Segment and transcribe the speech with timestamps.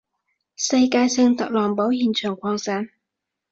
[0.55, 2.89] 世界性特朗普現象擴散